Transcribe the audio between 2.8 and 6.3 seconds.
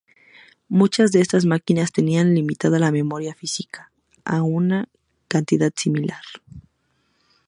memoria física a una cantidad similar.